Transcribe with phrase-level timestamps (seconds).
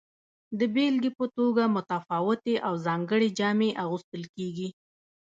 [0.59, 4.69] د بیلګې په توګه متفاوتې او ځانګړې جامې اغوستل کیږي.